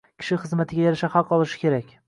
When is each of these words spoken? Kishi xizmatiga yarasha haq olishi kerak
Kishi 0.21 0.37
xizmatiga 0.45 0.87
yarasha 0.87 1.11
haq 1.19 1.37
olishi 1.39 1.63
kerak 1.65 1.97